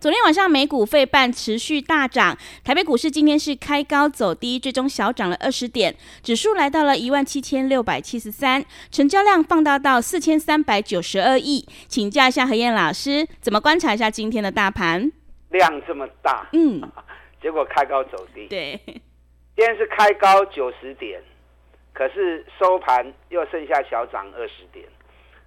[0.00, 11.66] 昨天晚上美股费半持续大涨，台北股市今天是开高走低，最终小涨了二十点，指数来到了一万七千六百七十三，成交量放大到四千三百九十二亿。
[11.88, 15.10] 请教一下何燕老师，怎么观察一下今天的大盘？
[15.50, 16.80] 量这么大，嗯，
[17.42, 18.46] 结果开高走低。
[18.46, 21.20] 对，今天是开高九十点，
[21.92, 24.86] 可是收盘又剩下小涨二十点，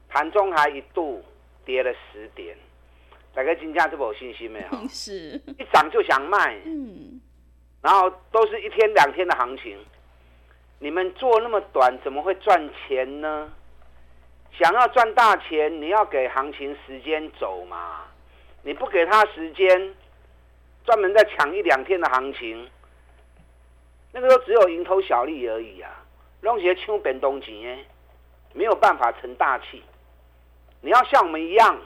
[0.09, 1.23] 盘中还一度
[1.63, 2.53] 跌了十点。
[3.33, 4.77] 大概金价这么有信心没有？
[4.89, 7.21] 是，一涨就想卖，嗯，
[7.81, 9.77] 然后都是一天两天的行情，
[10.79, 13.49] 你们做那么短，怎么会赚钱呢？
[14.59, 18.01] 想要赚大钱，你要给行情时间走嘛，
[18.63, 19.95] 你不给他时间，
[20.83, 22.69] 专门在抢一两天的行情，
[24.11, 26.03] 那个时候只有蝇头小利而已啊，
[26.41, 27.79] 弄些抢变动钱，
[28.53, 29.81] 没有办法成大器。
[30.81, 31.79] 你要像我们一样。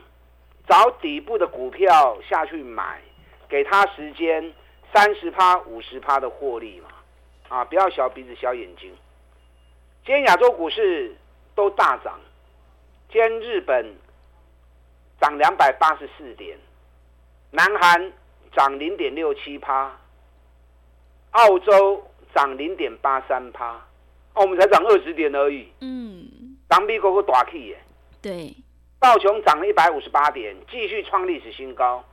[0.68, 3.00] 找底部的股票下去买，
[3.48, 4.54] 给他时间
[4.94, 6.90] 三十趴、五十趴的获利嘛，
[7.50, 8.92] 啊，不要小鼻子小眼睛。
[10.06, 11.16] 今天亚洲股市
[11.54, 12.20] 都大涨，
[13.12, 13.96] 今天日本
[15.20, 16.58] 涨两百八十四点，
[17.52, 18.12] 南韩
[18.56, 19.96] 涨零点六七趴，
[21.32, 23.74] 澳洲涨零点八三趴，
[24.34, 25.72] 哦，我们才涨二十点而已。
[25.82, 27.78] 嗯，当美国个大气耶。
[28.22, 28.56] 对。
[29.06, 32.04] 道琼涨了一百五十八点，继续创历史新高，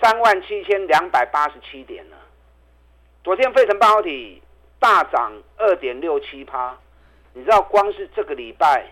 [0.00, 2.16] 三万七千两百八十七点呢。
[3.24, 4.40] 昨天费城半导体
[4.78, 6.78] 大涨二点六七趴，
[7.32, 8.86] 你知道光是这个礼拜，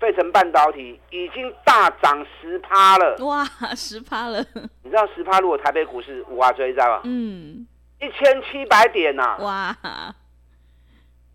[0.00, 3.16] 费城半导体已经大涨十趴了。
[3.18, 3.44] 哇，
[3.76, 4.42] 十趴了！
[4.82, 7.02] 你知道十趴如果台北股市五啊追，知道吧？
[7.04, 7.68] 嗯，
[8.00, 9.38] 一千七百点呐、啊！
[9.42, 9.76] 哇，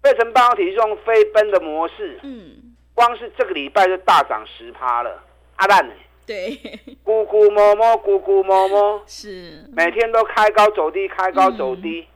[0.01, 5.23] 费城半导体是用飞奔的模式，嗯，光是这个礼拜就大涨十趴了。
[5.57, 5.93] 阿烂呢？
[6.25, 6.55] 对，
[7.03, 11.99] 咕咕摸摸，咕咕摸摸，是每天都开高走低，开高走低。
[11.99, 12.07] 嗯、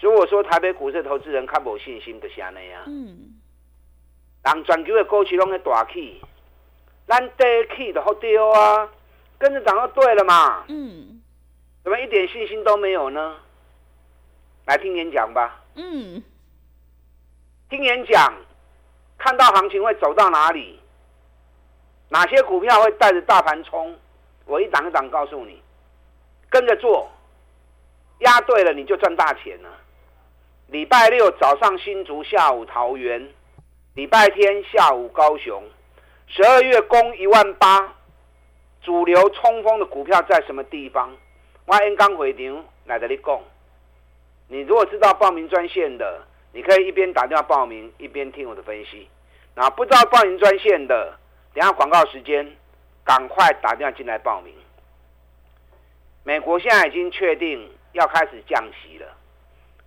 [0.00, 2.82] 如果说台北股市投资人看不信心，就像那样。
[2.86, 3.38] 嗯，
[4.42, 6.20] 人全球的股市拢在大起，
[7.06, 7.44] 咱低
[7.76, 8.90] 起就好丢啊，
[9.38, 10.64] 跟着涨就对了嘛。
[10.66, 11.20] 嗯，
[11.84, 13.36] 怎么一点信心都没有呢？
[14.66, 15.62] 来听演讲吧。
[15.76, 16.20] 嗯，
[17.70, 18.34] 听演讲，
[19.16, 20.80] 看到行情会走到哪里？
[22.08, 23.94] 哪些股票会带着大盘冲？
[24.46, 25.60] 我一档一档告诉你，
[26.48, 27.10] 跟着做，
[28.20, 29.68] 押对了你就赚大钱了。
[30.68, 33.28] 礼拜六早上新竹，下午桃园，
[33.94, 35.62] 礼拜天下午高雄，
[36.26, 37.94] 十二月供一万八，
[38.82, 41.10] 主流冲锋的股票在什么地方？
[41.66, 43.38] 我刚刚回场来这里讲。
[44.48, 49.06] 你如果知道报名专线的，你可以一边打电话报名，一边听我的分析。
[49.54, 51.18] 那不知道报名专线的，
[51.58, 52.48] 等下广告时间，
[53.04, 54.54] 赶快打电话进来报名。
[56.22, 59.12] 美国现在已经确定要开始降息了，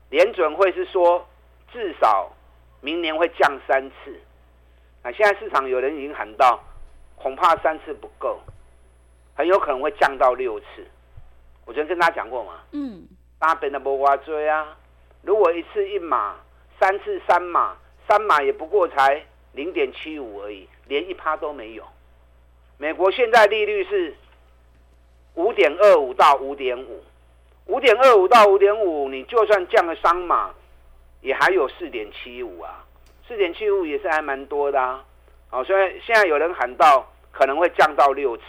[0.09, 1.25] 联准会是说
[1.71, 2.29] 至少
[2.81, 4.19] 明年会降三次。
[5.01, 6.61] 那现在市场有人已经喊到，
[7.15, 8.37] 恐怕三次不够，
[9.33, 10.85] 很有可能会降到六次。
[11.65, 13.07] 我昨天跟大家讲过嘛，嗯，
[13.39, 14.75] 大本的不挖追啊，
[15.21, 16.35] 如果一次一码，
[16.77, 17.77] 三次三码，
[18.09, 19.23] 三码也不过才
[19.53, 20.67] 零点七五而已。
[20.91, 21.85] 连一趴都没有。
[22.77, 24.13] 美国现在利率是
[25.35, 27.01] 五点二五到五点五，
[27.67, 30.53] 五点二五到五点五，你就算降了三码，
[31.21, 32.85] 也还有四点七五啊，
[33.25, 35.05] 四点七五也是还蛮多的啊。
[35.47, 38.43] 好，所以现在有人喊到可能会降到六次。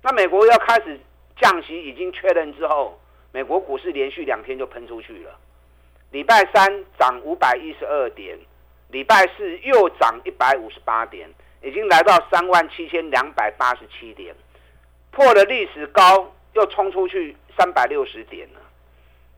[0.00, 1.00] 那美国要开始
[1.40, 3.00] 降息已经确认之后，
[3.32, 5.36] 美国股市连续两天就喷出去了。
[6.12, 8.38] 礼拜三涨五百一十二点。
[8.92, 11.26] 礼拜四又涨一百五十八点，
[11.62, 14.34] 已经来到三万七千两百八十七点，
[15.10, 18.60] 破了历史高，又冲出去三百六十点了。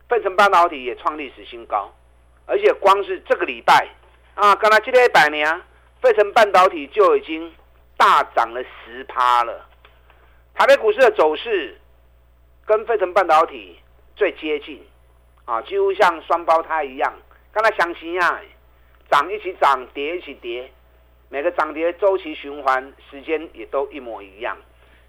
[0.08, 1.88] 费城半导体也创历史新高，
[2.46, 3.88] 而且光是这个礼拜
[4.34, 5.62] 啊，刚才今天一百年，
[6.02, 7.54] 费城半导体就已经
[7.96, 9.64] 大涨了十趴了。
[10.54, 11.80] 台北股市的走势
[12.66, 13.78] 跟费城半导体
[14.16, 14.84] 最接近，
[15.44, 17.14] 啊，几乎像双胞胎一样，
[17.52, 18.40] 跟它相亲啊，
[19.10, 20.70] 涨一起涨，跌一起跌，
[21.28, 24.56] 每个涨跌周期循环时间也都一模一样。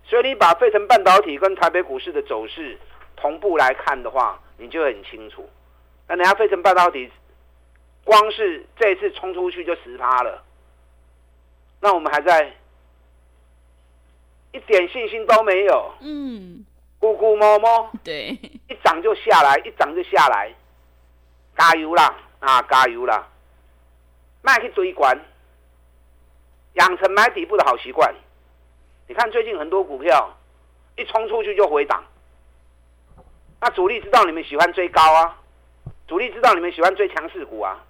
[0.03, 2.77] 所以你把费城半导体跟台北股市的走势
[3.15, 5.49] 同步来看的话，你就很清楚。
[6.07, 7.11] 那人家费城半导体
[8.03, 10.43] 光是这一次冲出去就十趴了，
[11.81, 12.53] 那我们还在
[14.51, 15.91] 一点信心都没有。
[16.01, 16.63] 嗯，
[16.99, 18.37] 咕咕摸摸，对，
[18.69, 20.53] 一涨就下来，一涨就下来，
[21.57, 23.27] 加油啦啊，加油啦！
[24.45, 25.19] 卖去追关，
[26.73, 28.13] 养成买底部的好习惯。
[29.07, 30.31] 你看最近很多股票
[30.95, 32.03] 一冲出去就回档，
[33.59, 35.35] 那主力知道你们喜欢追高啊，
[36.07, 37.83] 主力知道你们喜欢追强势股啊，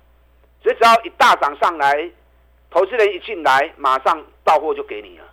[0.63, 2.09] 所以只要一大涨上来，
[2.69, 5.25] 投资人一进来，马上到货就给你了。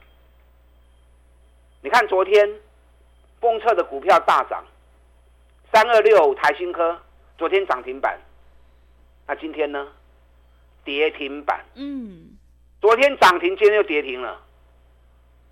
[1.83, 2.61] 你看昨天
[3.41, 4.65] 封测的股票大涨，
[5.73, 7.01] 三二六台新科
[7.39, 8.19] 昨天涨停板，
[9.29, 9.87] 那今天呢？
[10.85, 11.65] 跌停板。
[11.75, 12.37] 嗯，
[12.81, 14.41] 昨天涨停，今天又跌停了。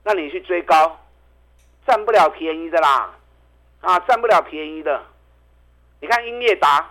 [0.03, 0.99] 那你去追高，
[1.87, 3.15] 占不了便宜的啦，
[3.81, 5.03] 啊，占不了便宜的。
[6.01, 6.91] 你看英业达，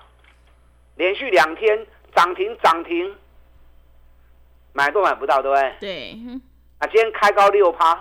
[0.96, 3.16] 连续两天涨停涨停，
[4.74, 5.76] 买都买不到，对不对？
[5.80, 6.18] 对。
[6.78, 7.94] 啊，今天开高六趴，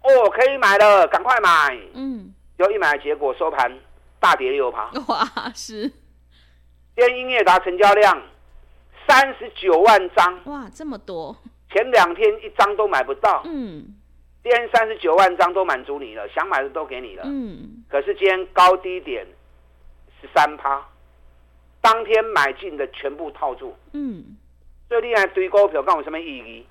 [0.00, 1.78] 哦，可以买了，赶快买。
[1.92, 2.32] 嗯。
[2.56, 3.78] 就一买，结果收盘
[4.20, 4.88] 大跌六趴。
[5.08, 5.88] 哇，是。
[6.96, 8.22] 今天英业达成交量
[9.06, 10.40] 三十九万张。
[10.46, 11.36] 哇，这么多。
[11.70, 13.42] 前两天一张都买不到。
[13.44, 13.94] 嗯。
[14.42, 17.22] 今天三十九万张都满足你了，想买的都给你了。
[17.26, 17.84] 嗯。
[17.88, 19.26] 可是今天高低点
[20.20, 20.86] 十三趴，
[21.80, 23.74] 当天买进的全部套住。
[23.92, 24.36] 嗯。
[24.88, 26.66] 最厉害堆高票，干我什么意义？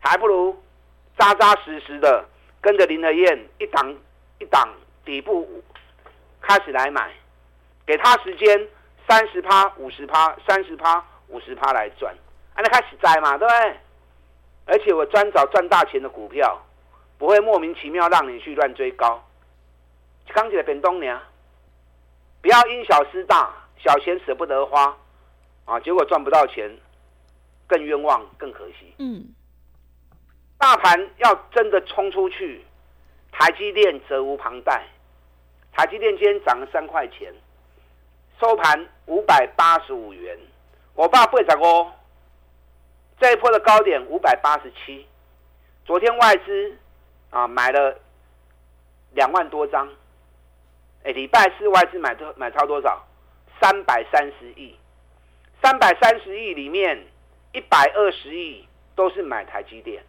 [0.00, 0.56] 还不如
[1.18, 2.24] 扎扎实实的
[2.60, 3.94] 跟着林和燕一档
[4.38, 4.68] 一档
[5.04, 5.46] 底部
[6.40, 7.12] 开始来买，
[7.84, 8.68] 给他时间
[9.08, 12.14] 三十趴、五十趴、三十趴、五十趴来赚，
[12.54, 13.76] 啊，那开始栽嘛，对不对？
[14.66, 16.60] 而且我专找赚大钱的股票。
[17.18, 19.20] 不会莫名其妙让你去乱追高，
[20.28, 21.20] 刚起来变东娘，
[22.40, 24.96] 不要因小失大，小钱舍不得花，
[25.64, 26.70] 啊，结果赚不到钱，
[27.66, 28.94] 更冤枉，更可惜。
[28.98, 29.34] 嗯，
[30.58, 32.64] 大盘要真的冲出去，
[33.32, 34.86] 台积电责无旁贷。
[35.72, 37.34] 台积电今天涨了三块钱，
[38.38, 40.38] 收盘五百八十五元，
[40.98, 41.92] 我爸不会涨哦。
[43.20, 45.06] 这一波的高点五百八十七，
[45.84, 46.76] 昨天外资。
[47.30, 47.94] 啊，买了
[49.12, 49.86] 两万多张，
[51.04, 53.06] 哎，礼拜四外资买多买超多少？
[53.60, 54.74] 三百三十亿，
[55.62, 56.98] 三百三十亿里面
[57.52, 60.02] 一百二十亿都是买台积电，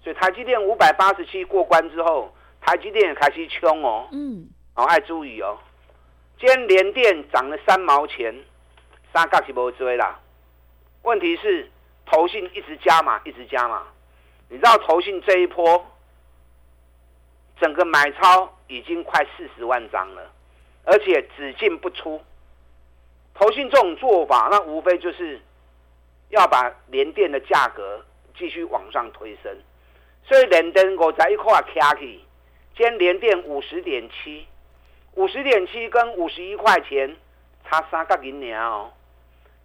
[0.00, 5.58] 所以台积电五百八十七过关之后，台积电也开始冲哦，嗯，哦，爱注意哦，
[6.38, 8.32] 今天联电涨了三毛钱，
[9.12, 10.18] 三角是无追啦，
[11.02, 11.70] 问题是
[12.06, 13.86] 投信一直加嘛，一直加嘛，
[14.48, 15.86] 你知道投信这一波？
[17.60, 20.32] 整个买超已经快四十万张了，
[20.84, 22.20] 而且只进不出。
[23.34, 25.40] 投信这种做法，那无非就是
[26.30, 28.04] 要把联电的价格
[28.36, 29.56] 继续往上推升。
[30.24, 32.24] 所以联电我在一块卡起，
[32.76, 34.46] 今天联电五十点七，
[35.14, 37.16] 五十点七跟五十一块钱
[37.64, 38.92] 差三个银两。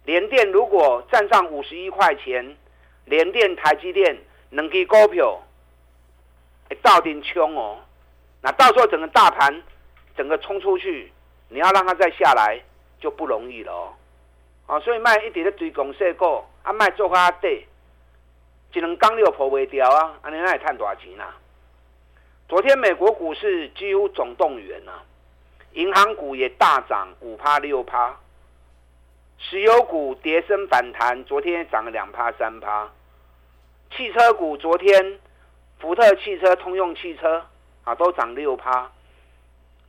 [0.08, 2.56] 联电如果站上五十一块钱，
[3.04, 4.16] 联电、台积电
[4.48, 5.38] 能给股票。
[6.80, 7.78] 到底冲哦，
[8.40, 9.62] 那到时候整个大盘
[10.16, 11.12] 整个冲出去，
[11.50, 12.58] 你要让它再下来
[12.98, 13.92] 就不容易了哦。
[14.66, 17.66] 啊，所以卖一点的追公设股，啊卖做卡底，
[18.72, 21.36] 只能刚六破未掉啊，安尼那也赚多少钱啊？
[22.48, 25.04] 昨天美国股市几乎总动员啊，
[25.72, 28.18] 银行股也大涨五趴六趴，
[29.38, 32.88] 石油股跌升反弹，昨天涨了两趴三趴，
[33.90, 35.18] 汽车股昨天。
[35.80, 37.40] 福特汽车、通用汽车
[37.84, 38.90] 啊，都涨六趴，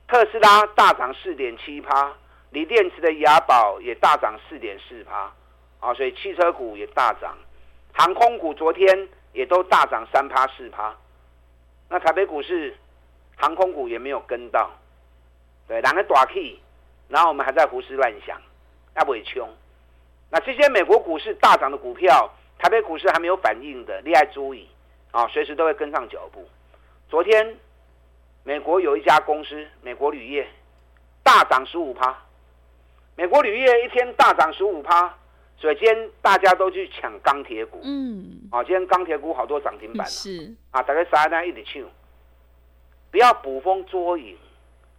[0.08, 2.14] 特斯拉大涨四点七趴，
[2.52, 5.34] 锂电池的雅宝也大涨四点四趴，
[5.80, 7.36] 啊，所以汽车股也大涨，
[7.92, 10.96] 航空股昨天也都大涨三趴四趴，
[11.90, 12.78] 那台北股市
[13.36, 14.70] 航空股也没有跟到，
[15.68, 16.60] 对，两个大 key，
[17.08, 18.40] 然后我们还在胡思乱想，
[18.96, 19.48] 要不会穷，
[20.30, 24.68] 那这些美国股市大涨的股票，台北股市还没有反应的，你要注意。
[25.12, 26.48] 啊，随时都会跟上脚步。
[27.10, 27.58] 昨天，
[28.44, 30.48] 美国有一家公司，美国铝业
[31.24, 32.16] 大涨十五趴。
[33.16, 35.12] 美国铝业一天大涨十五趴，
[35.58, 37.80] 所以今天大家都去抢钢铁股。
[37.84, 38.48] 嗯。
[38.52, 40.06] 啊，今天钢铁股好多涨停板。
[40.06, 40.54] 是。
[40.70, 41.44] 啊，大概啥呢？
[41.46, 41.82] 一直抢。
[43.10, 44.38] 不要捕风捉影，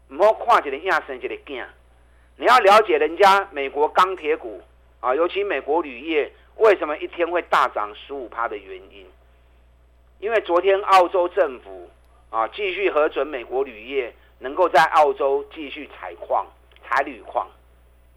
[0.08, 1.64] 唔好看一个影生一个惊。
[2.40, 4.62] 你要了解人家美国钢铁股
[5.00, 9.06] 啊，尤其美国铝业为什么一天会大涨十五趴的原因，
[10.20, 11.90] 因为昨天澳洲政府
[12.30, 16.46] 啊继续核准美国铝业能够在澳洲继续采矿、
[16.82, 17.46] 采铝矿，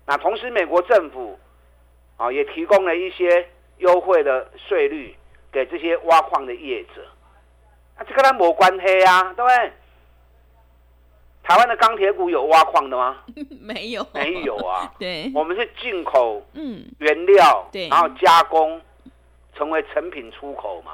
[0.06, 1.38] 那同时美国政府
[2.16, 3.46] 啊也提供了一些
[3.80, 5.14] 优惠的税率
[5.52, 7.06] 给这些挖矿的业者。
[7.98, 9.74] 啊，这跟他没关系啊，对不对？
[11.44, 13.18] 台湾的钢铁股有挖矿的吗？
[13.60, 14.92] 没有，没有啊。
[14.98, 18.82] 对，我们是进口，嗯，原料，对，然后加工，
[19.56, 20.94] 成为成品出口嘛。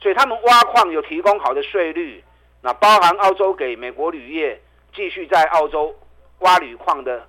[0.00, 2.24] 所以他们挖矿有提供好的税率，
[2.62, 4.60] 那包含澳洲给美国铝业
[4.94, 5.94] 继续在澳洲
[6.38, 7.28] 挖铝矿的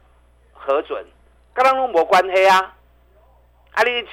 [0.54, 1.06] 核准，
[1.54, 2.76] 跟他们没关系啊。
[3.74, 4.06] 啊，你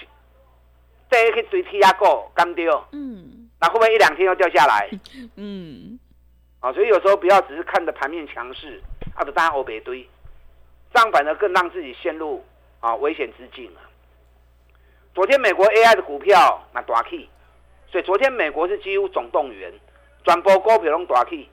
[1.10, 3.48] 这去追踢压股，干掉，嗯。
[3.58, 4.86] 那会不会一两天又掉下来？
[5.36, 5.98] 嗯，
[6.66, 8.82] 啊，所以有时候不要只是看着盘面强势，
[9.14, 10.04] 啊，就当欧北堆，
[10.92, 12.44] 这样反而更让自己陷入
[12.80, 13.87] 啊危险之境啊。
[15.14, 17.30] 昨天美国 AI 的股票那大起，
[17.88, 19.73] 所以昨天美国是几乎总动员，
[20.25, 21.49] 转播股票拢大起。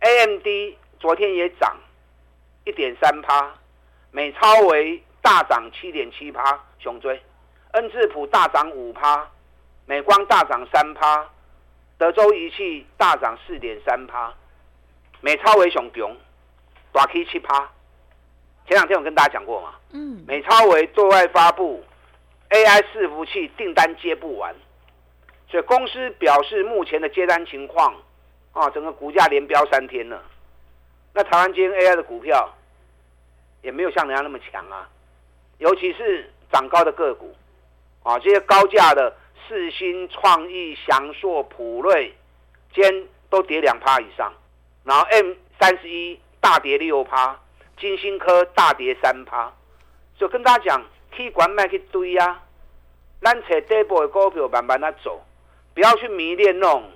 [0.00, 0.46] AMD
[1.00, 1.74] 昨天也涨
[2.64, 3.54] 一点三趴，
[4.10, 7.18] 美超为大涨七点七趴，雄追，
[7.72, 9.26] 恩智浦大涨五趴。
[9.86, 11.26] 美光大涨三趴，
[12.02, 14.34] 德州仪器大涨四点三趴，
[15.20, 16.16] 美超为熊熊，
[16.90, 17.60] 大 K 七趴。
[18.66, 21.80] 前两天我跟大家讲过嘛，嗯，美超为对外发布
[22.50, 24.52] AI 伺服器订单接不完，
[25.48, 27.94] 所以公司表示目前的接单情况
[28.50, 30.20] 啊，整个股价连飙三天了。
[31.14, 32.52] 那台湾今天 AI 的股票
[33.62, 34.88] 也没有像人家那么强啊，
[35.58, 37.32] 尤其是涨高的个股
[38.02, 39.16] 啊，这些高价的。
[39.48, 42.14] 世芯、创意、祥硕、普瑞，
[42.72, 44.32] 今都跌两趴以上，
[44.84, 47.38] 然后 M 三十一大跌六趴，
[47.78, 49.52] 金星科大跌三趴，
[50.16, 52.40] 就跟大家讲，去管卖去堆啊，
[53.20, 55.20] 咱找底部的股票慢慢的走，
[55.74, 56.90] 不要去迷恋那种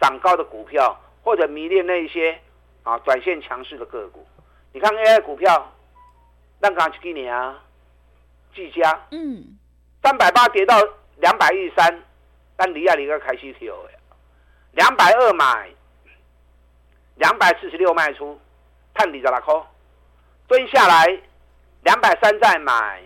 [0.00, 2.40] 涨高的股票，或者迷恋那一些
[2.84, 4.26] 啊短线强势的个股。
[4.72, 5.74] 你看 AI 股票，
[6.60, 7.62] 那刚去几年啊？
[8.54, 9.58] 技嘉，嗯，
[10.02, 10.76] 三百八跌到。
[11.20, 12.02] 两百一十三，
[12.56, 13.90] 但离啊离个开始跳的，
[14.70, 15.68] 两百二买，
[17.16, 18.40] 两百四十六卖出，
[18.94, 19.52] 探底在哪块？
[20.46, 21.18] 蹲下来，
[21.82, 23.02] 两百三再买，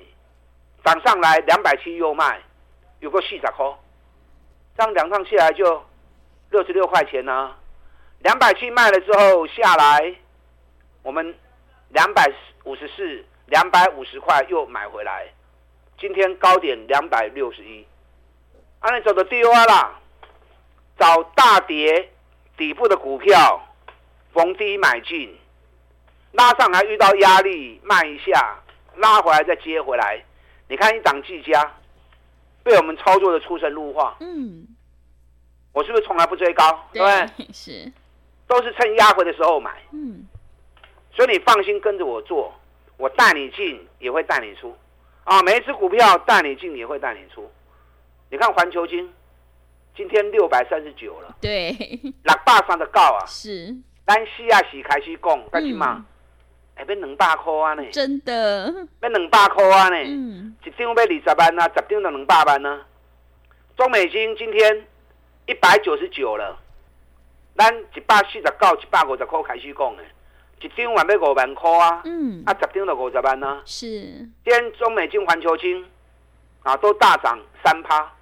[0.84, 2.38] 涨上来两百七又卖，
[3.00, 3.64] 有个四十块，
[4.76, 5.82] 这样两趟下来就
[6.50, 7.58] 六十六块钱呢、啊。
[8.18, 10.14] 两百七卖了之后下来，
[11.02, 11.34] 我们
[11.88, 12.30] 两百
[12.64, 15.32] 五十四，两百五十块又买回来，
[16.02, 17.86] 今天高点两百六十一。
[18.80, 20.00] 按你走的低洼啦，
[20.98, 22.10] 找大跌
[22.56, 23.64] 底部的股票，
[24.32, 25.32] 逢低买进，
[26.32, 28.58] 拉上来遇到压力卖一下，
[28.96, 30.20] 拉回来再接回来。
[30.66, 31.72] 你看一档技嘉，
[32.64, 34.16] 被我们操作的出神入化。
[34.18, 34.66] 嗯，
[35.70, 36.84] 我是不是从来不追高？
[36.92, 37.00] 对，
[37.36, 37.92] 对是，
[38.48, 39.80] 都是趁压回的时候买。
[39.92, 40.26] 嗯，
[41.14, 42.52] 所以你放心跟着我做，
[42.96, 44.76] 我带你进也会带你出，
[45.24, 47.50] 啊，每一只股票带你进也会带你出。
[48.30, 49.12] 你看环球金，
[49.96, 51.36] 今天六百三十九了。
[51.40, 51.70] 对，
[52.24, 53.24] 六百三的高啊。
[53.26, 53.74] 是。
[54.04, 56.04] 咱四啊是开始讲，干什么？
[56.74, 57.84] 哎，变两百块啊呢？
[57.92, 58.88] 真的。
[58.98, 59.96] 变两百块啊呢？
[60.04, 60.56] 嗯。
[60.64, 62.86] 一张要二十万啊，十张就两百万啊。
[63.76, 64.86] 中美金今天
[65.46, 66.58] 一百九十九了，
[67.56, 70.02] 咱一百四十九、一百五十块开始讲的，
[70.68, 72.02] 一张还要五万块啊。
[72.04, 72.42] 嗯。
[72.46, 73.62] 啊，十张就五十万啊。
[73.64, 73.88] 是。
[74.44, 75.84] 今天中美金、环球金
[76.62, 78.12] 啊，都大涨三趴。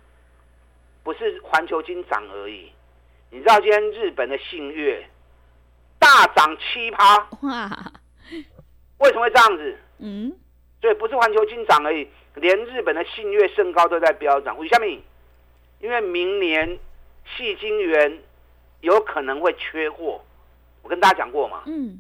[1.02, 2.70] 不是环球金涨而已，
[3.30, 5.02] 你知道今天日本的信越
[5.98, 7.92] 大涨七趴哇？
[8.98, 9.78] 为什么会这样子？
[9.98, 10.30] 嗯，
[10.78, 14.56] 对，不是环球金涨而已，连日本的信越、胜高都在飙涨。
[14.58, 14.86] 为什么？
[15.80, 16.78] 因为明年
[17.34, 18.18] 矽晶圆
[18.82, 20.22] 有可能会缺货，
[20.82, 21.62] 我跟大家讲过嘛。
[21.64, 21.98] 嗯，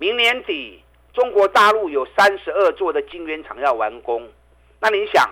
[0.00, 4.26] 明年底中国大陆有三十二座的晶圆厂要完工，
[4.80, 5.30] 那你想？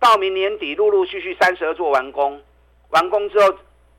[0.00, 2.40] 到明年底，陆陆续续三十二座完工，
[2.88, 3.54] 完工之后，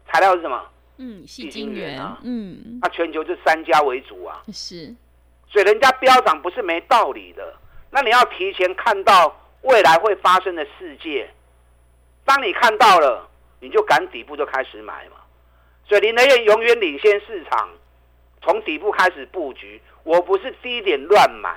[0.07, 0.69] 材料是什么？
[0.97, 2.17] 嗯，细晶圆啊。
[2.23, 4.41] 嗯，那全球这三家为主啊。
[4.51, 4.91] 是，
[5.47, 7.53] 所以人家飙涨不是没道理的。
[7.91, 11.29] 那你要提前看到未来会发生的世界，
[12.25, 13.29] 当你看到了，
[13.59, 15.17] 你就赶底部就开始买嘛。
[15.87, 17.69] 所以林德燕永远领先市场，
[18.47, 19.81] 从底部开始布局。
[20.03, 21.53] 我不是低点乱买，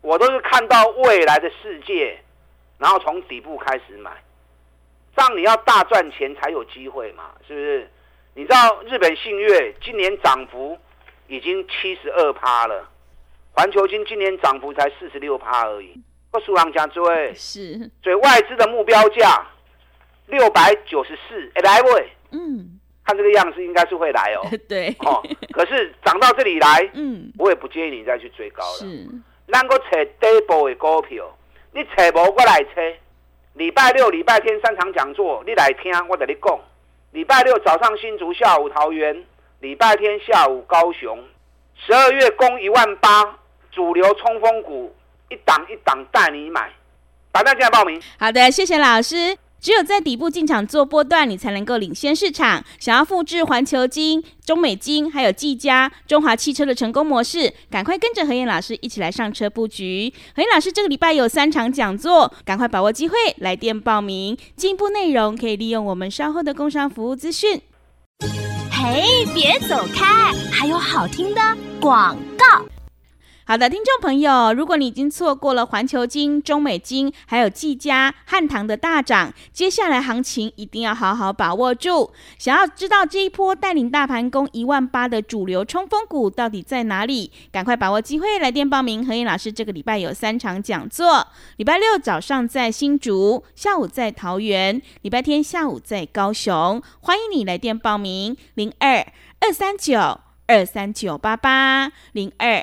[0.00, 2.18] 我都是看到未来的世界。
[2.78, 4.10] 然后从底部开始买，
[5.14, 7.90] 这样你要大赚钱才有机会嘛，是不是？
[8.34, 10.78] 你知道日本信越今年涨幅
[11.26, 12.88] 已经七十二趴了，
[13.52, 16.00] 环球金今年涨幅才四十六趴而已，
[16.30, 19.46] 个数量讲追，是，所以外资的目标价
[20.28, 29.08] 六百九十四，哎来喂，嗯，看这个样子应该是会来哦， 对，哦，可是涨到这里来，嗯，我也不建议你再去追高了，是，
[29.50, 31.24] 咱个找底部的股票，
[31.72, 32.82] 你找无我来找，
[33.54, 36.60] 礼拜六、礼拜天三场讲座，你来听我跟你讲，
[37.12, 39.24] 礼拜六早上新竹，下午桃园，
[39.60, 41.18] 礼拜天下午高雄，
[41.76, 43.38] 十二月攻一万八，
[43.72, 44.94] 主流冲锋股
[45.30, 46.70] 一档一档带你买，
[47.32, 47.98] 打电话进来报名。
[48.18, 49.38] 好的，谢谢老师。
[49.60, 52.64] 只有在底部进场做波段，你才能够领先市场。
[52.78, 60.12] 想要复制环球金、中美金还有技嘉、中华汽车的成功模式，赶快跟着何燕老师一起来上车布局。
[60.36, 64.36] 何燕老师这个礼拜有三场讲座，赶快把握机会来电报名。
[64.54, 67.60] 进一步内容可以利用我们稍后的工商服务资讯。
[68.70, 71.40] 嘿，别走开，还有好听的
[71.80, 72.67] 广告。
[73.48, 82.12] 好的，听众朋友，如果你已经错过了环球金、中美金，还有技嘉、汉唐的大涨，接下来行情一定要好好把握住。
[82.38, 87.32] 想要知道这一波带领大盘攻一万八的主流冲锋股到底在哪里？
[87.50, 89.06] 赶快把握机会来电报名。
[89.06, 91.26] 何燕老师这个礼拜有三场讲座，
[91.56, 99.06] 礼拜六早上在新竹，下午在桃园，礼拜天下午在高雄，欢迎你来电报名：零二
[99.40, 102.62] 二三九二三九八八零二。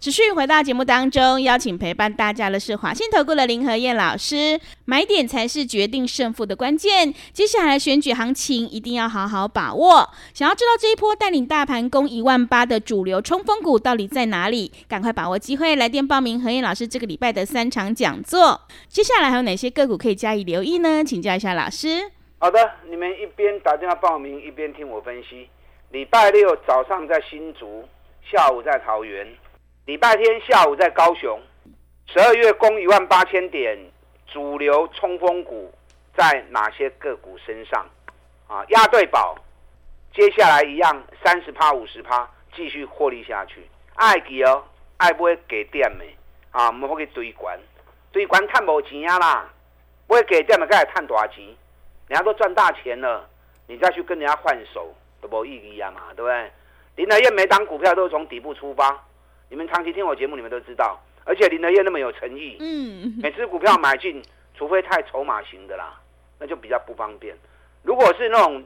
[0.00, 4.58] 持续回到节目当中，邀请陪伴大家的是华信投顾的林和燕老师。
[4.86, 10.08] 买点才是决定胜负的关键，接下来选举行情一定要好好把握。
[10.32, 14.72] 想要知道这一波带领大盘攻一万八的主流冲锋股到底在哪里？
[14.88, 18.58] 赶快把握机会来电报名何燕老师这个礼拜的三场讲座。
[18.88, 21.04] 接下来还有哪些个股可以加以留意呢？
[21.04, 22.10] 请教一下老师。
[22.38, 22.58] 好的，
[22.88, 25.46] 你们一边打电话报名，一边听我分析。
[25.90, 27.84] 礼拜六早上在新竹，
[28.32, 29.28] 下午在桃园。
[29.86, 31.40] 礼拜天下午在高雄，
[32.06, 33.76] 十二月攻一万八千点，
[34.26, 35.72] 主流冲锋股
[36.14, 37.84] 在哪些个股身上？
[38.46, 39.36] 啊，压对宝，
[40.12, 43.66] 接下来一样三十趴五十趴继续获利下去。
[43.94, 44.62] 爱记哦，
[44.98, 46.04] 爱不会给点的
[46.52, 47.58] 啊，唔好去追关，
[48.12, 49.50] 追关赚无钱啊啦，
[50.06, 51.44] 不会给点的，该来赚大钱。
[52.06, 53.28] 人家都赚大钱了，
[53.66, 56.52] 你再去跟人家换手都没意义啊嘛，对不对？
[56.96, 59.02] 林德燕每档股票都是从底部出发。
[59.50, 64.22] 你们长期听我节目，你们都知道，而且林德燕那么有诚意，嗯， 每支股票买进，
[64.54, 66.00] 除非太筹码型的啦，
[66.38, 67.36] 那就比较不方便。
[67.82, 68.64] 如果是那种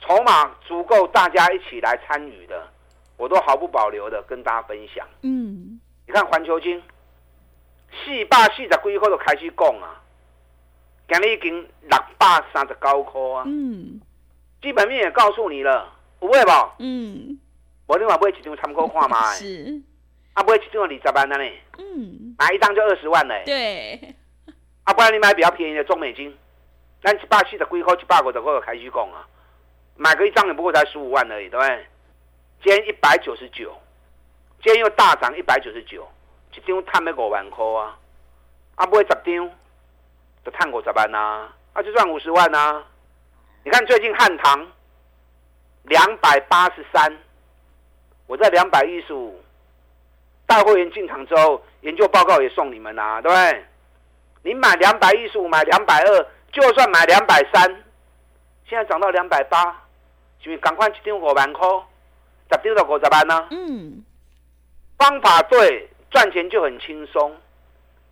[0.00, 2.68] 筹码足够，大家一起来参与的，
[3.16, 5.06] 我都毫不保留的跟大家分享。
[5.22, 6.82] 嗯，你看环球金，
[7.90, 10.02] 四百四十几块就开始讲啊，
[11.08, 14.00] 今日已经六百三十九块啊，嗯，
[14.60, 15.90] 基本面也告诉你了，
[16.20, 16.74] 有会吧？
[16.78, 17.40] 嗯，
[17.86, 19.32] 我另外买一张参考看嘛。
[19.32, 19.80] 是。
[20.34, 21.50] 啊，不会去中了二十万了呢。
[21.78, 23.42] 嗯，买一张就二十万嘞。
[23.46, 24.14] 对。
[24.84, 26.36] 啊，不然你买比较便宜的中美金，
[27.02, 29.26] 咱一百四十几块、一百五十块开始讲啊，
[29.96, 31.86] 买个一张也不过才十五万而已，对不对？
[32.62, 33.72] 今天一百九十九，
[34.62, 36.06] 今天又大涨一百九十九，
[36.52, 37.98] 一张赚了五万块啊。
[38.74, 39.50] 啊，不会十张
[40.44, 42.82] 就赚五十万呐，啊就赚五十万呐。
[43.62, 44.66] 你看最近汉唐
[45.84, 47.18] 两百八十三，
[48.26, 49.40] 我在两百一十五。
[50.54, 53.64] 大会员进场之后，研究报告也送你们啦、啊，对不对？
[54.44, 57.68] 你买两百一十五，买两百二，就算买两百三，
[58.64, 59.64] 现在涨到两百八，
[60.40, 61.68] 是不是赶快去订五万块，
[62.52, 63.48] 十张到五十万呢？
[63.50, 64.04] 嗯，
[64.96, 67.36] 方法对，赚钱就很轻松。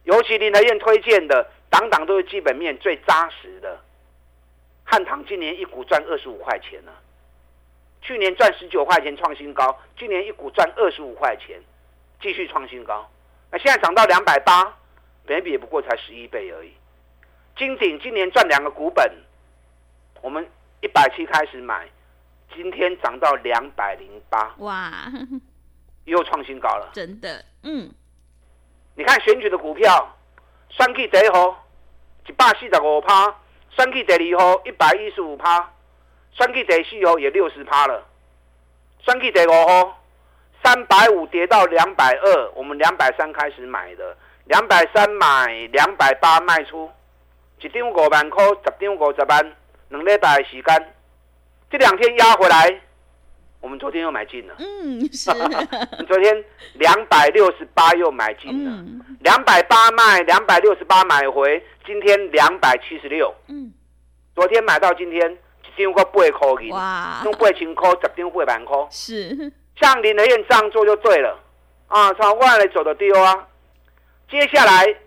[0.03, 3.79] 尤其林德燕推荐的，档档都是基本面最扎实的。
[4.83, 6.91] 汉唐今年一股赚二十五块钱呢，
[8.01, 11.63] 去年赚十九块钱创新高，今年一股赚二十五块钱。
[12.23, 13.11] 继续创新高，
[13.51, 14.73] 那现在涨到两百八，
[15.27, 16.73] 本益比也不过才十一倍而已。
[17.57, 19.13] 金鼎今年赚两个股本，
[20.21, 20.49] 我们
[20.81, 21.89] 一百七开始买，
[22.55, 25.11] 今天涨到两百零八，哇，
[26.05, 26.91] 又创新高了。
[26.95, 27.93] 真的，嗯，
[28.95, 30.17] 你看选举的股票，
[30.69, 31.67] 选举第一号
[32.29, 33.35] 一百四十五趴，
[33.71, 35.73] 选举第二号一百一十五趴，
[36.31, 38.07] 选举第四号也六十趴了，
[39.01, 39.99] 选举第五号。
[40.63, 46.91] 三百五跌到两百二，我们两百三开始买的，两百三买，两百八卖出，
[47.61, 49.53] 一张五万块，十张五十万，
[49.89, 50.95] 两礼拜的时间，
[51.71, 52.81] 这两天压回来，
[53.61, 54.55] 我们昨天又买进了。
[54.59, 55.31] 嗯，是。
[56.07, 56.45] 昨天
[56.75, 58.85] 两百六十八又买进了，
[59.21, 63.35] 两百八卖，两百六十八买回，今天两百七十六。
[63.49, 63.73] 嗯，
[64.35, 65.33] 昨天买到今天，
[65.77, 68.77] 一张过八块银，哇，用八千块，十张八万块。
[68.91, 71.39] 是，像林德燕这样做就对了
[71.89, 73.49] 啊，从外来走的丢啊。
[74.31, 75.01] 接下来十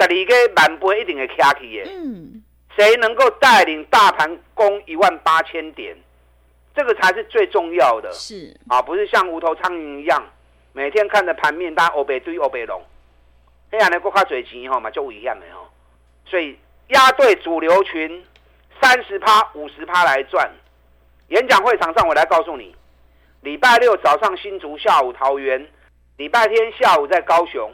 [0.00, 1.90] 二个万倍一定会卡起的。
[1.90, 2.42] 嗯，
[2.76, 5.96] 谁能够带领大盘攻一万八千点？
[6.74, 10.22] 这个才是最重要的，是啊，不是像无头苍蝇一样，
[10.74, 12.84] 每天看着盘面，大家欧北对欧北龙，
[13.70, 15.66] 这样的国卡嘴钱吼嘛就危险的吼，
[16.26, 16.58] 所以
[16.88, 18.22] 压对主流群
[18.82, 20.50] 三十趴五十趴来赚。
[21.28, 22.76] 演讲会场上我来告诉你，
[23.46, 25.64] 礼拜六早上新竹，下午桃园，
[26.16, 27.70] 礼拜天下午在高雄，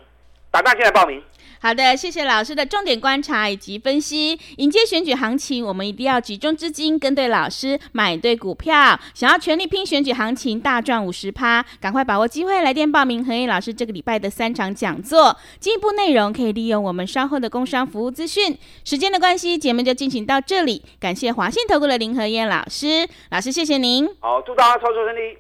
[0.51, 1.23] 打电话进来报名。
[1.63, 4.39] 好的，谢谢老师的重点观察以及分析。
[4.59, 9.01] 迎接选举行情，我们一定要集中资金，跟对老师，买对股票。
[9.15, 13.25] 想要全力拼选举行情，大赚五十趴，赶快把握机会，来电报名。
[13.25, 18.59] 何燕老师这个礼拜的三场讲座，进一步内容可以利用我们稍后的工商服务资讯。
[18.85, 20.83] 时间的关系，节目就进行到这里。
[21.01, 24.07] 感谢华信投顾的林和燕老师，老师谢谢您。
[24.21, 25.39] 好，祝大家操作顺利。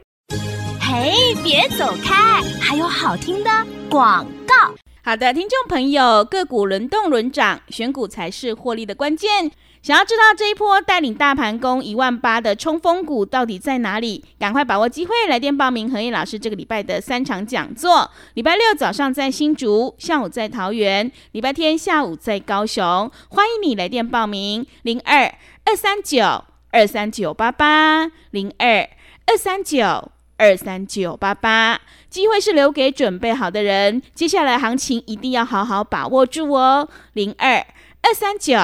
[0.81, 3.51] 嘿，别走开，还有好听的
[3.89, 4.75] 广告。
[5.05, 9.51] 好的，听众朋友，个股轮动轮涨，选股才是获利的关键。
[9.83, 14.25] 想要知道这一波带领大盘攻一万八的冲锋股到底在哪里？
[14.39, 18.09] 赶快把握机会，来电报名何毅老师这个礼拜的三场讲座。
[18.35, 23.11] 礼拜六早上在新竹，下午在桃园，礼拜天下午在高雄。
[23.29, 28.89] 欢迎你来电报名：零二二三九二三九八八零二
[29.27, 30.13] 二三九
[30.43, 31.81] 二三九八八。
[32.11, 36.89] 机会是留给准备好的人，接下来行情一定要好好把握住哦。
[37.13, 37.55] 零二
[38.03, 38.59] 二三九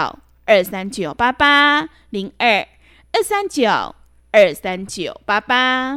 [0.44, 2.66] 二三九八八，零二
[3.12, 3.70] 二三九
[4.32, 5.96] 二三九八八。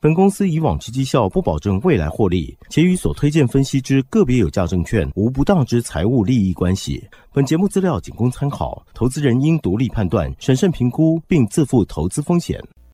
[0.00, 7.04] 本公司以往之绩效不保证未来获利，且与所推荐分析之个别有价证券无不当之财务利益关系。
[7.32, 12.62] 本节目资料仅供参考，投资人应独立判断、审慎评估，并自负投资风险。